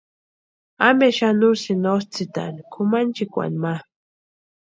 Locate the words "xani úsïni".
1.17-1.87